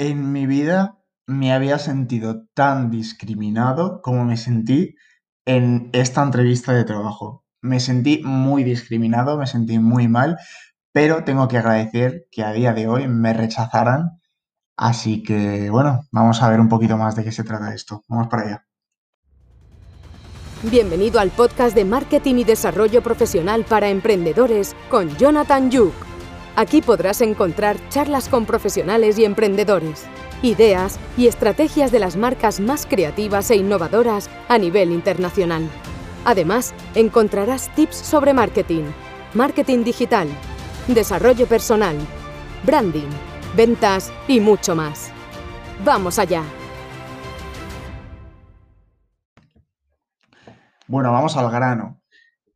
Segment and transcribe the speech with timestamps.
[0.00, 4.96] en mi vida me había sentido tan discriminado como me sentí
[5.44, 7.44] en esta entrevista de trabajo.
[7.60, 10.38] Me sentí muy discriminado, me sentí muy mal,
[10.92, 14.22] pero tengo que agradecer que a día de hoy me rechazaran.
[14.74, 18.02] Así que, bueno, vamos a ver un poquito más de qué se trata esto.
[18.08, 18.66] Vamos para allá.
[20.62, 26.09] Bienvenido al podcast de Marketing y Desarrollo Profesional para Emprendedores con Jonathan Yuk.
[26.56, 30.04] Aquí podrás encontrar charlas con profesionales y emprendedores,
[30.42, 35.68] ideas y estrategias de las marcas más creativas e innovadoras a nivel internacional.
[36.24, 38.84] Además, encontrarás tips sobre marketing,
[39.34, 40.28] marketing digital,
[40.88, 41.96] desarrollo personal,
[42.64, 43.08] branding,
[43.56, 45.12] ventas y mucho más.
[45.84, 46.42] ¡Vamos allá!
[50.86, 52.00] Bueno, vamos al grano.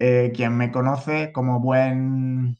[0.00, 2.58] Eh, quien me conoce como buen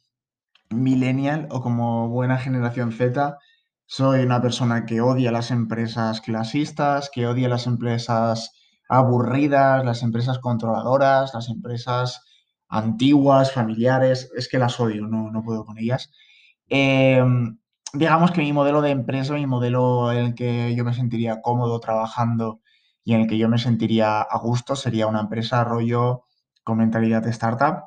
[0.70, 3.38] millennial o como buena generación Z,
[3.86, 8.52] soy una persona que odia las empresas clasistas, que odia las empresas
[8.88, 12.22] aburridas, las empresas controladoras, las empresas
[12.68, 16.10] antiguas, familiares, es que las odio, no, no puedo con ellas.
[16.68, 17.58] Em,
[17.92, 21.78] digamos que mi modelo de empresa, mi modelo en el que yo me sentiría cómodo
[21.80, 22.60] trabajando
[23.04, 26.24] y en el que yo me sentiría a gusto sería una empresa rollo
[26.64, 27.84] con mentalidad de startup,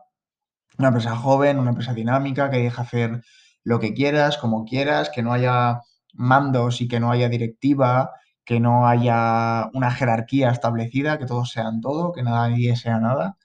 [0.78, 3.24] una empresa joven, una empresa dinámica que deja hacer
[3.64, 5.82] lo que quieras, como quieras, que no haya
[6.14, 8.12] mandos y que no haya directiva,
[8.46, 13.38] que no haya una jerarquía establecida, que todos sean todo, que nadie sea nada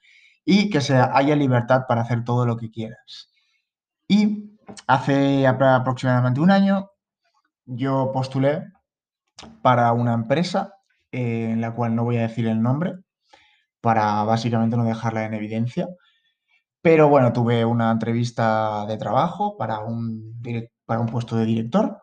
[0.45, 0.79] y que
[1.13, 3.31] haya libertad para hacer todo lo que quieras.
[4.09, 6.91] Y hace aproximadamente un año
[7.67, 8.73] yo postulé
[9.63, 10.75] para una empresa
[11.11, 12.95] eh, en la cual no voy a decir el nombre
[13.81, 15.89] para básicamente no dejarla en evidencia.
[16.83, 20.43] Pero bueno, tuve una entrevista de trabajo para un,
[20.85, 22.03] para un puesto de director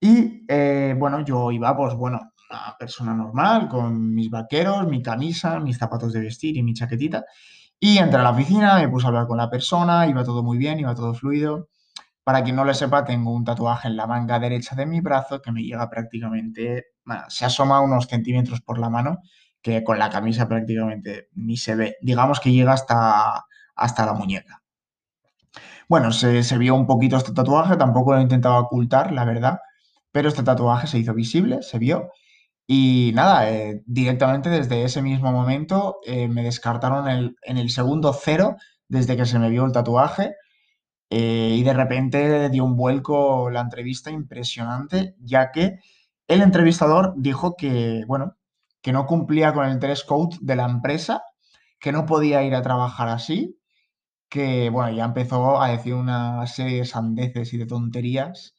[0.00, 5.60] y eh, bueno, yo iba pues bueno, una persona normal con mis vaqueros, mi camisa,
[5.60, 7.24] mis zapatos de vestir y mi chaquetita.
[7.78, 10.58] Y entré a la oficina, me puse a hablar con la persona, iba todo muy
[10.58, 11.68] bien, iba todo fluido.
[12.24, 15.40] Para quien no lo sepa, tengo un tatuaje en la manga derecha de mi brazo
[15.40, 19.18] que me llega prácticamente, bueno, se asoma unos centímetros por la mano,
[19.62, 21.96] que con la camisa prácticamente ni se ve.
[22.02, 23.44] Digamos que llega hasta,
[23.74, 24.62] hasta la muñeca.
[25.88, 29.58] Bueno, se, vio un poquito este tatuaje, tampoco lo he intentado ocultar, la verdad,
[30.10, 32.10] pero este tatuaje se hizo visible, se vio.
[32.66, 38.56] Y nada, eh, directamente desde ese mismo momento eh, me descartaron en el segundo cero
[38.88, 40.36] desde que se me vio el tatuaje.
[41.14, 45.78] Eh, y de repente dio un vuelco la entrevista impresionante, ya que
[46.26, 48.36] el entrevistador dijo que, bueno,
[48.80, 51.22] que no cumplía con el dress code de la empresa,
[51.78, 53.58] que no podía ir a trabajar así,
[54.32, 58.54] que, bueno, ya empezó a decir una serie de sandeces y de tonterías.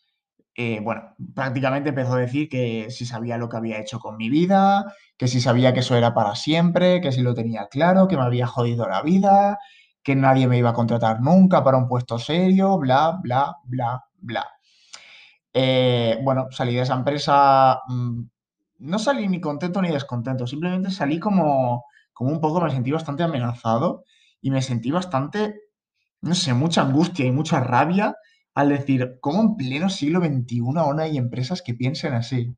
[0.55, 4.29] Eh, bueno, prácticamente empezó a decir que si sabía lo que había hecho con mi
[4.29, 4.85] vida,
[5.17, 8.21] que si sabía que eso era para siempre, que si lo tenía claro, que me
[8.21, 9.57] había jodido la vida,
[10.03, 14.45] que nadie me iba a contratar nunca para un puesto serio, bla, bla, bla, bla.
[15.51, 18.21] Eh, bueno, salí de esa empresa, mm,
[18.77, 23.23] no salí ni contento ni descontento, simplemente salí como, como un poco, me sentí bastante
[23.23, 24.03] amenazado
[24.43, 25.61] y me sentí bastante,
[26.21, 28.15] no sé, mucha angustia y mucha rabia
[28.53, 32.53] al decir, ¿cómo en pleno siglo XXI aún hay empresas que piensen así?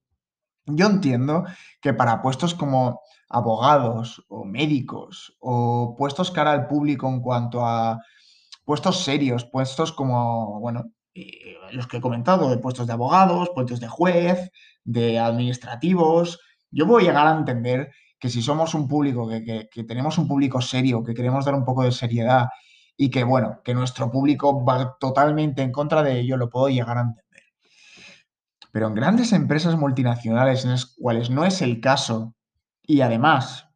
[0.66, 1.46] Yo entiendo
[1.80, 8.02] que para puestos como abogados o médicos o puestos cara al público en cuanto a
[8.66, 13.80] puestos serios, puestos como, bueno, eh, los que he comentado, de puestos de abogados, puestos
[13.80, 14.52] de juez,
[14.84, 16.40] de administrativos,
[16.72, 17.92] yo a llegar a entender
[18.26, 21.64] que si somos un público, que, que tenemos un público serio, que queremos dar un
[21.64, 22.48] poco de seriedad
[22.98, 26.98] y que, bueno, que nuestro público va totalmente en contra de ello, lo puedo llegar
[26.98, 27.44] a entender.
[28.72, 32.34] Pero en grandes empresas multinacionales en las cuales no es el caso
[32.82, 33.68] y además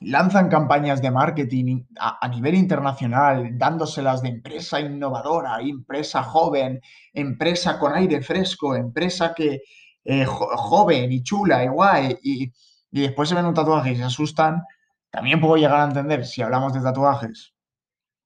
[0.00, 6.80] lanzan campañas de marketing a, nivel internacional, dándoselas de empresa innovadora, empresa joven,
[7.12, 9.60] empresa con aire fresco, empresa que
[10.04, 12.52] eh, joven y chula y guay, y,
[12.90, 14.62] y después se ven un tatuaje y se asustan,
[15.10, 17.54] también puedo llegar a entender, si hablamos de tatuajes,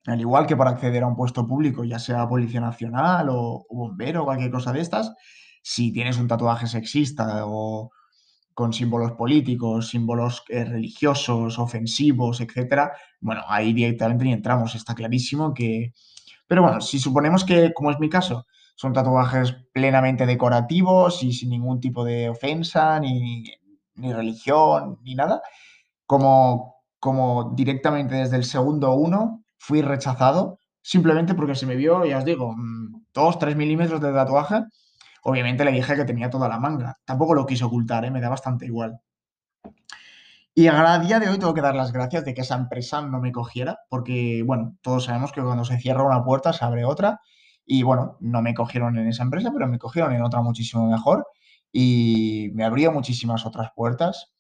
[0.06, 4.23] al igual que para acceder a un puesto público, ya sea Policía Nacional o, bombero
[4.23, 5.12] o cualquier cosa de estas,
[5.62, 7.91] si tienes un tatuaje sexista o
[8.55, 15.55] con símbolos políticos, símbolos eh, religiosos, ofensivos, etcétera, bueno, ahí directamente ni entramos, está clarísimo
[15.55, 15.93] que...
[16.47, 21.50] Pero bueno, si suponemos que, como es mi caso, son tatuajes plenamente decorativos y sin
[21.50, 23.44] ningún tipo de ofensa, ni,
[23.94, 25.43] ni religión, ni nada,
[26.06, 32.19] como, como directamente desde el segundo uno fui rechazado simplemente porque se me vio, ya
[32.19, 32.55] os digo,
[33.15, 34.65] 2, mm, 3 milímetros de tatuaje,
[35.23, 36.99] obviamente le dije que tenía toda la manga.
[37.05, 38.11] Tampoco lo quiso ocultar, ¿eh?
[38.11, 39.00] me da bastante igual.
[40.55, 43.21] Y a día de hoy tengo que dar las gracias de que esa empresa no
[43.21, 47.21] me cogiera, porque, bueno, todos sabemos que cuando se cierra una puerta se abre otra.
[47.65, 51.27] Y bueno, no me cogieron en esa empresa, pero me cogieron en otra muchísimo mejor
[51.73, 54.33] y me abrió muchísimas otras puertas.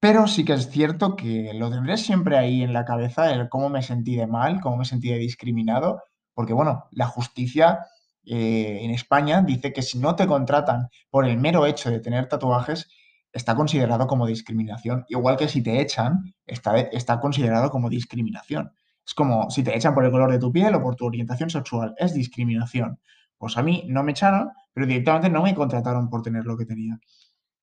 [0.00, 3.68] Pero sí que es cierto que lo tendré siempre ahí en la cabeza, el cómo
[3.68, 6.02] me sentí de mal, cómo me sentí de discriminado,
[6.34, 7.86] porque bueno, la justicia
[8.24, 12.28] eh, en España dice que si no te contratan por el mero hecho de tener
[12.28, 12.88] tatuajes,
[13.32, 15.04] está considerado como discriminación.
[15.08, 18.72] Igual que si te echan, está, está considerado como discriminación.
[19.06, 21.50] Es como si te echan por el color de tu piel o por tu orientación
[21.50, 21.94] sexual.
[21.98, 23.00] Es discriminación.
[23.42, 26.64] Pues a mí no me echaron, pero directamente no me contrataron por tener lo que
[26.64, 27.00] tenía.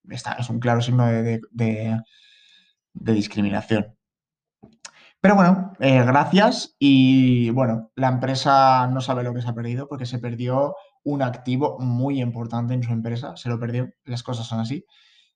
[0.09, 1.39] Esta es un claro signo de,
[2.91, 3.95] discriminación.
[5.21, 9.87] Pero bueno, eh, gracias y bueno, la empresa no sabe lo que se ha perdido
[9.87, 14.47] porque se perdió un activo muy importante en su empresa, se lo perdió, las cosas
[14.47, 14.83] son así.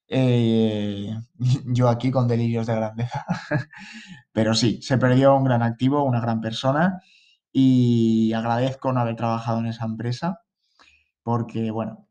[0.08, 1.08] Eh,
[1.68, 3.24] yo aquí con delirios de grandeza.
[4.32, 7.00] Pero sí, se perdió un gran activo, una gran persona
[7.56, 10.40] y agradezco no haber trabajado en esa empresa
[11.22, 12.08] porque, bueno,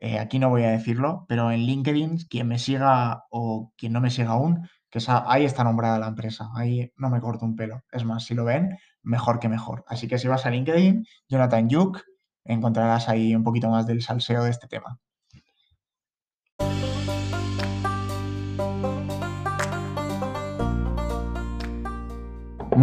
[0.00, 4.00] eh, aquí no voy a decirlo, pero en LinkedIn, quien me siga o quien no
[4.00, 7.82] me siga aún, que ahí está nombrada la empresa, ahí no me corto un pelo.
[7.92, 9.84] Es más, si lo ven, mejor que mejor.
[9.88, 12.02] Así que si vas a LinkedIn, Jonathan Yuk,
[12.44, 14.98] encontrarás ahí un poquito más del salseo de este tema.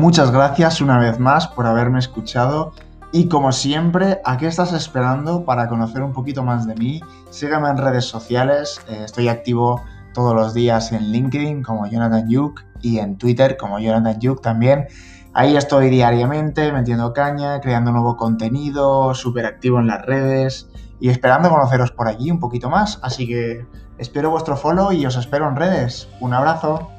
[0.01, 2.74] Muchas gracias una vez más por haberme escuchado
[3.12, 7.01] y como siempre, ¿a qué estás esperando para conocer un poquito más de mí?
[7.30, 9.80] Sígueme en redes sociales, eh, estoy activo
[10.15, 14.88] todos los días en LinkedIn como Jonathan Yuk y en Twitter como Jonathan Yuk también.
[15.33, 20.68] Ahí estoy diariamente metiendo caña, creando nuevo contenido, súper activo en las redes
[21.00, 22.98] y esperando conoceros por allí un poquito más.
[23.03, 23.68] Así que
[24.00, 26.09] espero vuestro follow y os espero en redes.
[26.19, 26.89] Un abrazo.